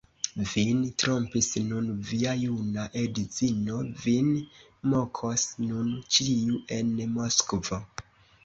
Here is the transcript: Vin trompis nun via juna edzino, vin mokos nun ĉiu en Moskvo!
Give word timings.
Vin 0.51 0.77
trompis 1.01 1.49
nun 1.65 1.89
via 2.11 2.33
juna 2.45 2.85
edzino, 3.01 3.83
vin 4.07 4.33
mokos 4.95 5.47
nun 5.67 5.95
ĉiu 6.17 6.59
en 6.79 6.91
Moskvo! 7.21 7.81